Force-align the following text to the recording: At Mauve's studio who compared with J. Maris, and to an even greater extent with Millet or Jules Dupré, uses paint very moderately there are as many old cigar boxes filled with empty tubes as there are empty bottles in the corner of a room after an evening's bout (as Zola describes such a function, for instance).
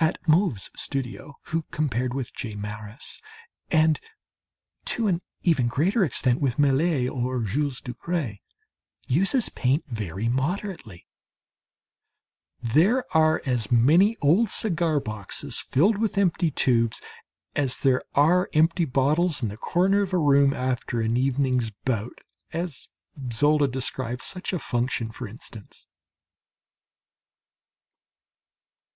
At 0.00 0.18
Mauve's 0.26 0.72
studio 0.74 1.36
who 1.44 1.62
compared 1.70 2.12
with 2.12 2.34
J. 2.34 2.56
Maris, 2.56 3.20
and 3.70 4.00
to 4.86 5.06
an 5.06 5.22
even 5.44 5.68
greater 5.68 6.02
extent 6.04 6.40
with 6.40 6.58
Millet 6.58 7.08
or 7.08 7.44
Jules 7.44 7.80
Dupré, 7.80 8.40
uses 9.06 9.50
paint 9.50 9.84
very 9.86 10.28
moderately 10.28 11.06
there 12.60 13.04
are 13.16 13.40
as 13.46 13.70
many 13.70 14.16
old 14.20 14.50
cigar 14.50 14.98
boxes 14.98 15.60
filled 15.60 15.98
with 15.98 16.18
empty 16.18 16.50
tubes 16.50 17.00
as 17.54 17.76
there 17.76 18.02
are 18.16 18.50
empty 18.54 18.84
bottles 18.84 19.44
in 19.44 19.48
the 19.48 19.56
corner 19.56 20.02
of 20.02 20.12
a 20.12 20.18
room 20.18 20.52
after 20.52 21.00
an 21.00 21.16
evening's 21.16 21.70
bout 21.84 22.18
(as 22.52 22.88
Zola 23.32 23.68
describes 23.68 24.26
such 24.26 24.52
a 24.52 24.58
function, 24.58 25.12
for 25.12 25.28
instance). 25.28 25.86